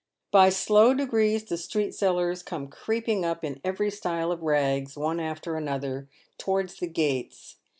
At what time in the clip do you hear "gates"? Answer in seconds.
6.87-7.57